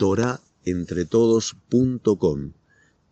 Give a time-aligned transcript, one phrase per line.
[0.00, 2.52] torahentretodos.com.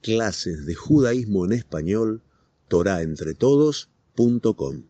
[0.03, 2.23] Clases de judaísmo en español,
[2.69, 4.85] torahentretodos.com.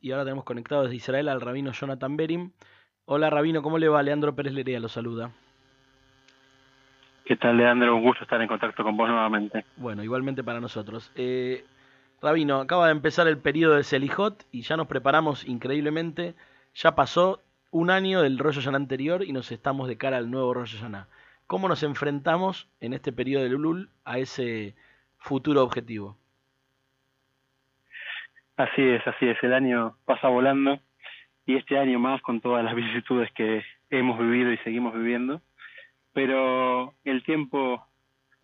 [0.00, 2.50] Y ahora tenemos conectado desde Israel al rabino Jonathan Berim.
[3.04, 4.02] Hola rabino, ¿cómo le va?
[4.02, 5.30] Leandro Pérez Lerea lo saluda.
[7.24, 7.94] ¿Qué tal, Leandro?
[7.94, 9.64] Un gusto estar en contacto con vos nuevamente.
[9.76, 11.12] Bueno, igualmente para nosotros.
[11.14, 11.64] Eh,
[12.20, 16.34] Rabino, acaba de empezar el periodo de Selijot y ya nos preparamos increíblemente.
[16.74, 17.38] Ya pasó
[17.70, 21.06] un año del Rosh Hashanah anterior y nos estamos de cara al nuevo Rosh Hashanah.
[21.46, 24.74] ¿Cómo nos enfrentamos en este periodo de Lulul a ese
[25.18, 26.16] futuro objetivo?
[28.56, 29.36] Así es, así es.
[29.42, 30.80] El año pasa volando
[31.44, 35.42] y este año más con todas las vicisitudes que hemos vivido y seguimos viviendo.
[36.12, 37.86] Pero el tiempo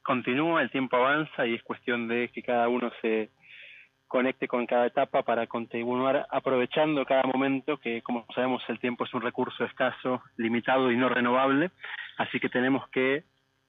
[0.02, 3.30] continúa, el tiempo avanza y es cuestión de que cada uno se
[4.10, 9.14] conecte con cada etapa para continuar aprovechando cada momento, que como sabemos el tiempo es
[9.14, 11.70] un recurso escaso, limitado y no renovable,
[12.18, 13.22] así que tenemos que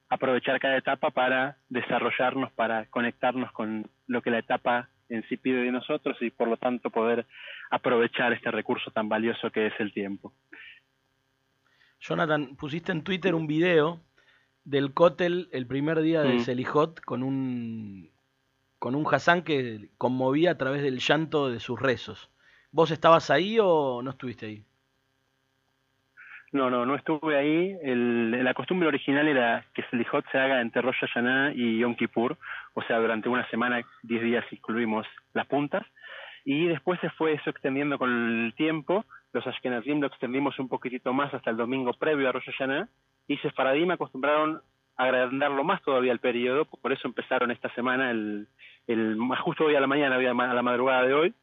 [0.09, 5.61] aprovechar cada etapa para desarrollarnos, para conectarnos con lo que la etapa en sí pide
[5.61, 7.27] de nosotros y por lo tanto poder
[7.69, 10.33] aprovechar este recurso tan valioso que es el tiempo.
[11.99, 14.01] Jonathan, pusiste en Twitter un video
[14.63, 16.39] del cótel el primer día de mm.
[16.39, 18.09] Selijot con un
[18.81, 22.31] con un Hassan que conmovía a través del llanto de sus rezos.
[22.71, 24.63] ¿Vos estabas ahí o no estuviste ahí?
[26.51, 27.77] No, no, no estuve ahí.
[27.83, 32.39] la costumbre original era que Selijot se haga entre Rosh Hashanah y Yom Kippur,
[32.73, 35.85] o sea, durante una semana, diez días incluimos las puntas,
[36.43, 39.05] y después se fue eso extendiendo con el tiempo.
[39.31, 42.89] Los Ashkenazim lo extendimos un poquitito más hasta el domingo previo a Rosh Hashanah,
[43.27, 44.59] y Sefaradim acostumbraron
[44.97, 48.47] a agrandarlo más todavía el periodo, por eso empezaron esta semana el,
[48.87, 51.33] el, justo hoy a la mañana, hoy a la madrugada de hoy,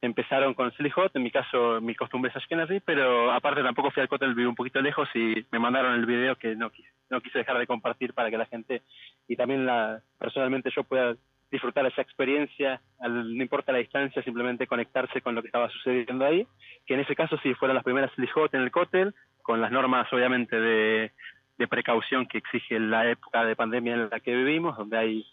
[0.00, 4.08] empezaron con Selijot, en mi caso mi costumbre es Ashkenazi, pero aparte tampoco fui al
[4.08, 7.38] Kotel, viví un poquito lejos y me mandaron el video que no quise, no quise
[7.38, 8.82] dejar de compartir para que la gente
[9.26, 11.16] y también la personalmente yo pueda
[11.50, 16.46] disfrutar esa experiencia, no importa la distancia, simplemente conectarse con lo que estaba sucediendo ahí,
[16.86, 20.12] que en ese caso sí fueron las primeras Selijot en el Kotel, con las normas
[20.12, 21.12] obviamente de,
[21.56, 25.26] de precaución que exige la época de pandemia en la que vivimos, donde hay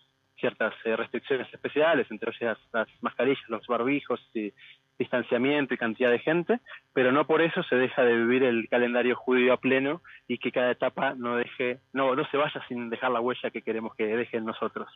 [0.46, 4.54] ciertas eh, restricciones especiales, entre ellas las mascarillas, los barbijos y
[5.00, 6.60] distanciamiento y cantidad de gente,
[6.94, 10.52] pero no por eso se deja de vivir el calendario judío a pleno y que
[10.52, 14.06] cada etapa no deje, no, no se vaya sin dejar la huella que queremos que
[14.06, 14.88] dejen nosotros.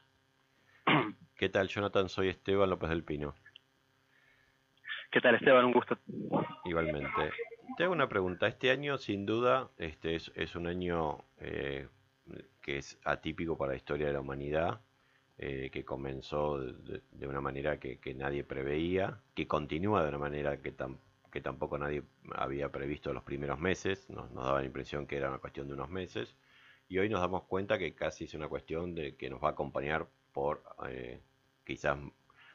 [1.35, 2.09] ¿Qué tal, Jonathan?
[2.09, 3.33] Soy Esteban López del Pino.
[5.11, 5.65] ¿Qué tal, Esteban?
[5.65, 5.97] Un gusto.
[6.65, 7.31] Igualmente.
[7.75, 8.45] Te hago una pregunta.
[8.45, 11.87] Este año, sin duda, este es, es un año eh,
[12.61, 14.81] que es atípico para la historia de la humanidad
[15.41, 20.75] eh, que comenzó de, una manera que, nadie preveía, que continúa de una manera que,
[21.31, 22.03] que tampoco nadie
[22.35, 25.89] había previsto los primeros meses, nos, daba la impresión que era una cuestión de unos
[25.89, 26.35] meses,
[26.89, 29.51] y hoy nos damos cuenta que casi es una cuestión de que nos va a
[29.51, 31.21] acompañar por eh,
[31.63, 31.97] quizás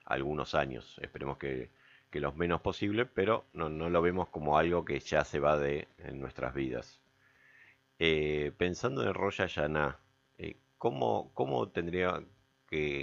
[0.04, 1.70] algunos años, esperemos que,
[2.12, 6.20] los menos posible, pero no, lo vemos como algo que ya se va de en
[6.20, 7.00] nuestras vidas.
[7.98, 9.98] Eh, pensando en Roya Yaná,
[10.78, 12.22] ¿cómo, ¿cómo, tendría,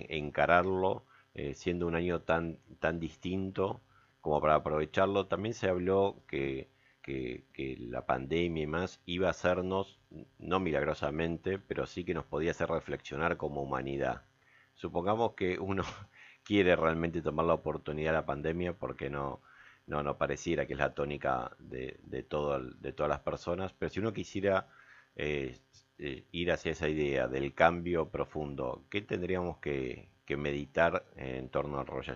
[0.09, 3.81] encararlo eh, siendo un año tan, tan distinto
[4.21, 5.27] como para aprovecharlo.
[5.27, 6.69] También se habló que,
[7.01, 7.45] que,
[7.79, 9.99] la pandemia y más iba a hacernos,
[10.39, 14.23] no milagrosamente, pero sí que nos podía hacer reflexionar como humanidad.
[14.75, 15.83] Supongamos que uno
[16.43, 19.41] quiere realmente tomar la oportunidad de la pandemia porque no,
[19.87, 23.89] no, no pareciera que es la tónica de, de, todo, de todas las personas, pero
[23.89, 24.67] si uno quisiera
[25.15, 25.59] eh,
[26.03, 31.85] eh, ir hacia esa idea del cambio profundo, ¿qué tendríamos que, meditar en torno al
[31.85, 32.09] Rosh?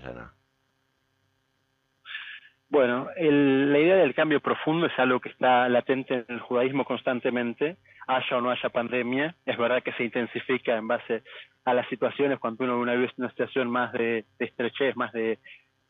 [2.69, 7.75] Bueno, la idea del cambio profundo es algo que está latente en el judaísmo constantemente,
[8.07, 9.35] haya o no haya pandemia.
[9.45, 11.23] Es verdad que se intensifica en base
[11.65, 15.37] a las situaciones cuando uno vive una situación más de, estrechez, más de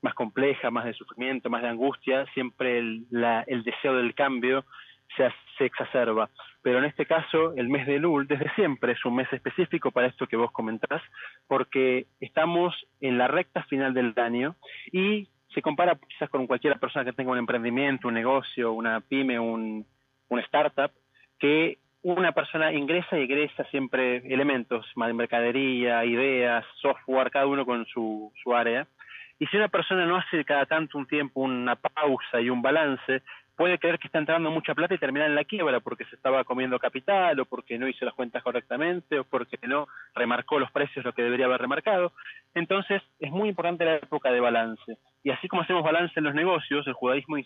[0.02, 2.26] más compleja, más de sufrimiento, más de angustia.
[2.34, 3.06] Siempre el,
[3.48, 4.66] el deseo del cambio
[5.16, 6.30] se exacerba.
[6.66, 10.08] Pero en este caso, el mes de Lul, desde siempre, es un mes específico para
[10.08, 11.00] esto que vos comentás,
[11.46, 14.56] porque estamos en la recta final del año
[14.92, 19.38] y se compara quizás con cualquier persona que tenga un emprendimiento, un negocio, una pyme,
[19.38, 19.86] un,
[20.48, 20.90] startup,
[21.38, 28.34] que una persona ingresa y egresa siempre elementos, mercadería, ideas, software, cada uno con su,
[28.42, 28.88] su área.
[29.38, 33.22] Y si una persona no hace cada tanto un tiempo una pausa y un balance,
[33.56, 36.44] puede creer que está entrando mucha plata y terminar en la quiebra porque se estaba
[36.44, 41.06] comiendo capital o porque no hizo las cuentas correctamente o porque no remarcó los precios
[41.06, 42.12] lo que debería haber remarcado.
[42.54, 44.98] Entonces es muy importante la época de balance.
[45.24, 47.38] Y así como hacemos balance en los negocios, el judaísmo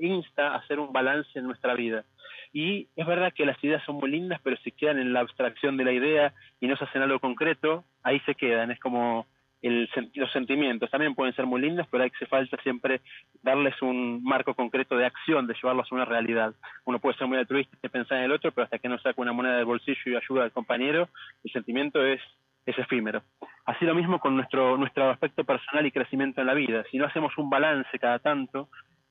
[0.00, 2.04] insta a hacer un balance en nuestra vida.
[2.52, 5.76] y es verdad que las ideas son muy lindas, pero si quedan en la abstracción
[5.76, 9.26] de la idea y no se hacen algo concreto, ahí se quedan, es como
[9.66, 13.00] el, los sentimientos también pueden ser muy lindos, pero hay que falta siempre
[13.42, 16.54] darles un marco concreto de acción, de llevarlos a una realidad.
[16.84, 19.22] Uno puede ser muy altruista y pensar en el otro, pero hasta que no saca
[19.22, 21.08] una moneda del bolsillo y ayuda al compañero,
[21.42, 22.20] el sentimiento es,
[22.66, 23.22] es efímero.
[23.64, 26.84] Así lo mismo con nuestro, nuestro aspecto personal y crecimiento en la vida.
[26.90, 28.68] Si no hacemos un balance cada tanto,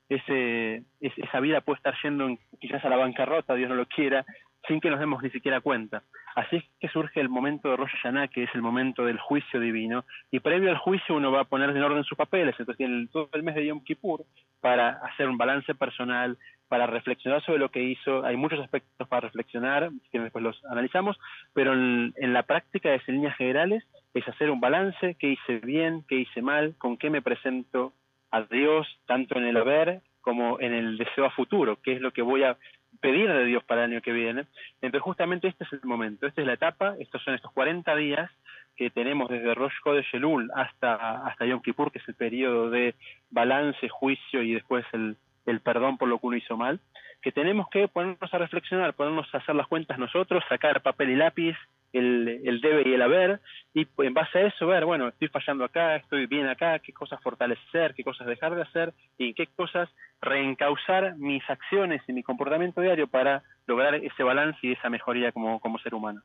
[0.08, 2.28] ese, esa vida puede estar yendo
[2.60, 4.24] quizás a la bancarrota, Dios no lo quiera,
[4.68, 6.04] sin que nos demos ni siquiera cuenta.
[6.36, 9.60] Así es que surge el momento de Rosh Hashanah, que es el momento del juicio
[9.60, 13.08] divino, y previo al juicio uno va a poner en orden sus papeles, entonces tiene
[13.12, 14.24] todo el mes de Yom Kippur
[14.62, 16.38] para hacer un balance personal,
[16.70, 18.26] para reflexionar sobre lo que hizo.
[18.26, 21.20] Hay muchos aspectos para reflexionar, que después los analizamos,
[21.54, 23.84] pero en, la práctica, en líneas generales,
[24.16, 27.94] es hacer un balance, qué hice bien, qué hice mal, con qué me presento
[28.32, 32.12] a Dios, tanto en el haber como en el deseo a futuro, qué es lo
[32.12, 32.58] que voy a
[33.04, 34.46] pedir de Dios para el año que viene.
[34.76, 38.32] Entonces justamente este es el momento, esta es la etapa, estos son estos 40 días
[38.78, 42.96] que tenemos desde Rosh Chodesh Elul hasta, hasta Yom Kippur, que es el periodo de
[43.30, 46.80] balance, juicio y después el, el perdón por lo que uno hizo mal,
[47.22, 51.16] que tenemos que ponernos a reflexionar, ponernos a hacer las cuentas nosotros, sacar papel y
[51.18, 51.58] lápiz,
[51.94, 53.40] el, debe y el haber,
[53.74, 57.22] y en base a eso ver, bueno, estoy fallando acá, estoy bien acá, qué cosas
[57.22, 62.82] fortalecer, qué cosas dejar de hacer y qué cosas reencauzar mis acciones y mi comportamiento
[62.82, 66.22] diario para lograr ese balance y esa mejoría como, como ser humano.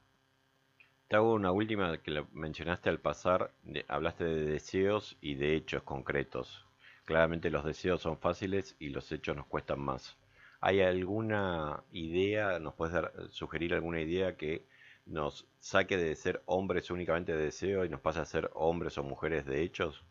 [1.09, 3.51] Te hago una última que mencionaste al pasar,
[3.89, 6.67] hablaste de deseos y de hechos concretos.
[7.05, 10.19] Claramente los deseos son fáciles y los hechos nos cuestan más.
[10.61, 14.67] ¿Hay alguna idea, nos puedes dar, sugerir alguna idea que
[15.09, 19.03] nos saque de ser hombres únicamente de deseo y nos pase a ser hombres o
[19.03, 20.05] mujeres de hechos?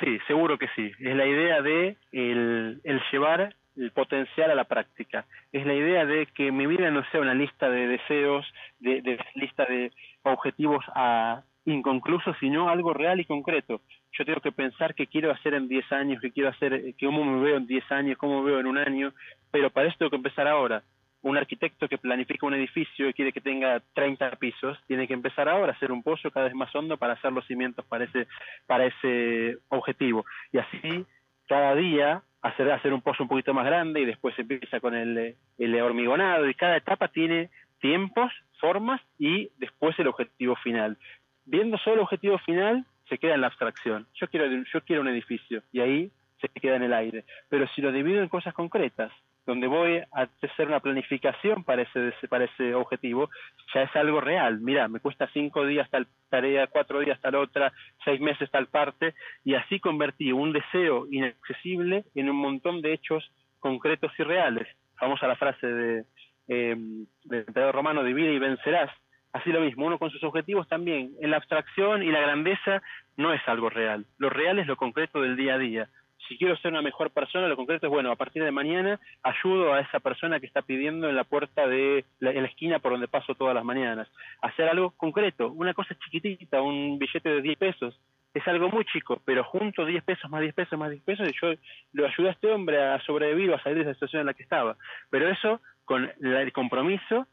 [0.00, 0.90] Sí, seguro que sí.
[0.98, 2.80] Es la idea de el,
[3.12, 5.26] llevar el potencial a la práctica.
[5.52, 8.44] Es la idea de que mi vida no sea una lista de deseos,
[8.80, 9.92] de, lista de
[10.22, 13.82] objetivos a, inconclusos, sino algo real y concreto.
[14.18, 17.40] Yo tengo que pensar qué quiero hacer en 10 años, qué quiero hacer, cómo me
[17.40, 19.12] veo en 10 años, cómo me veo en un año,
[19.52, 20.82] pero para eso tengo que empezar ahora
[21.22, 25.48] un arquitecto que planifica un edificio y quiere que tenga 30 pisos, tiene que empezar
[25.48, 28.26] ahora a hacer un pozo cada vez más hondo para hacer los cimientos para ese,
[28.66, 30.24] para ese objetivo.
[30.52, 31.06] Y así,
[31.48, 35.36] cada día, hacer, hacer un pozo un poquito más grande y después empieza con el,
[35.58, 40.98] el hormigonado y cada etapa tiene tiempos, formas y después el objetivo final.
[41.44, 44.06] Viendo solo el objetivo final, se queda en la abstracción.
[44.14, 46.10] Yo quiero, yo quiero un edificio y ahí
[46.40, 47.24] se queda en el aire.
[47.48, 49.12] Pero si lo divido en cosas concretas,
[49.46, 53.28] donde voy a hacer una planificación para ese, para ese objetivo,
[53.74, 54.60] ya es algo real.
[54.60, 57.72] Mira, me cuesta cinco días tal tarea, cuatro días tal otra,
[58.04, 63.30] seis meses tal parte, y así convertí un deseo inaccesible en un montón de hechos
[63.58, 64.68] concretos y reales.
[65.00, 66.04] Vamos a la frase de,
[66.48, 66.76] eh,
[67.24, 68.90] del emperador romano, divide y vencerás.
[69.32, 71.12] Así lo mismo, uno con sus objetivos también.
[71.20, 72.82] En la abstracción y la grandeza
[73.16, 74.04] no es algo real.
[74.18, 75.88] Lo real es lo concreto del día a día
[76.28, 79.72] si quiero ser una mejor persona, lo concreto es, bueno, a partir de mañana ayudo
[79.72, 82.92] a esa persona que está pidiendo en la puerta de la, en la esquina por
[82.92, 84.08] donde paso todas las mañanas.
[84.40, 88.00] Hacer algo concreto, una cosa chiquitita, un billete de 10 pesos,
[88.34, 91.32] es algo muy chico, pero junto 10 pesos más 10 pesos más 10 pesos y
[91.40, 91.52] yo
[91.92, 94.34] lo ayudé a este hombre a sobrevivir o a salir de esa situación en la
[94.34, 94.76] que estaba.
[95.10, 97.26] Pero eso con el compromiso,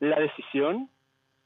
[0.00, 0.88] la decisión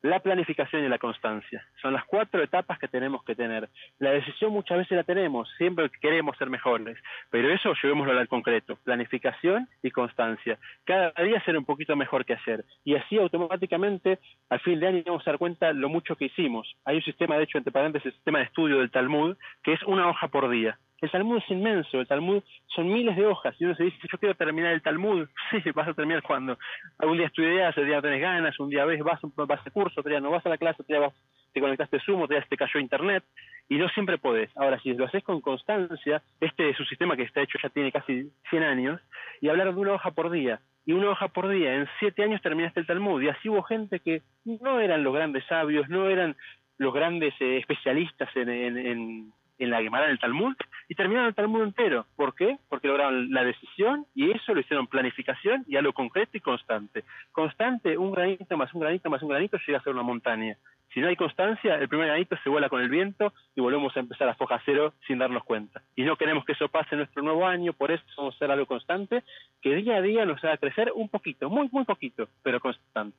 [0.02, 1.64] la planificación y la constancia.
[1.80, 3.68] Son las cuatro etapas que tenemos que tener.
[3.98, 6.98] La decisión muchas veces la tenemos, siempre queremos ser mejores,
[7.30, 10.58] pero eso llevémoslo al concreto, planificación y constancia.
[10.84, 12.64] Cada día ser un poquito mejor que ayer.
[12.84, 16.74] Y así automáticamente al fin de año vamos a dar cuenta lo mucho que hicimos.
[16.84, 20.08] Hay un sistema, de hecho, entre paréntesis, sistema de estudio del Talmud, que es una
[20.08, 20.78] hoja por día.
[21.00, 24.18] El Talmud es inmenso, el Talmud son miles de hojas, y uno se dice, yo
[24.18, 26.58] quiero terminar el Talmud, sí, vas a terminar cuando
[26.98, 30.00] algún día estudias, el día no tenés ganas, un día ves, vas, vas a curso,
[30.00, 31.14] otro día no vas a la clase, otro día vas,
[31.54, 33.24] te conectaste Zoom, otro día te cayó internet,
[33.68, 34.54] y no siempre podés.
[34.56, 37.90] Ahora, si lo haces con constancia, este es un sistema que está hecho ya tiene
[37.92, 39.00] casi 100 años,
[39.40, 42.42] y hablar de una hoja por día, y una hoja por día, en siete años
[42.42, 46.36] terminaste el Talmud, y así hubo gente que no eran los grandes sabios, no eran
[46.76, 49.32] los grandes eh, especialistas en
[49.68, 50.54] la Gemara del Talmud
[50.88, 52.06] y terminaron el Talmud entero.
[52.16, 52.56] ¿Por qué?
[52.70, 57.04] Porque lograron la decisión y eso lo hicieron planificación y algo concreto y constante.
[57.32, 60.56] Constante, un granito más un granito más un granito llega a ser una montaña.
[60.94, 64.00] Si no hay constancia, el primer granito se vuela con el viento y volvemos a
[64.00, 65.82] empezar a foja cero sin darnos cuenta.
[65.94, 68.50] Y no queremos que eso pase en nuestro nuevo año, por eso vamos a hacer
[68.50, 69.22] algo constante
[69.60, 73.16] que día a día nos haga crecer un poquito, muy, muy poquito, pero constante.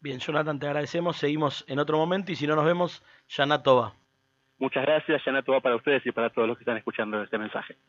[0.00, 1.16] Bien, Jonathan, te agradecemos.
[1.16, 3.92] Seguimos en otro momento y si no nos vemos, Yana Toba.
[4.58, 7.76] Muchas gracias, Yana, todo para ustedes y para todos los que están escuchando este mensaje.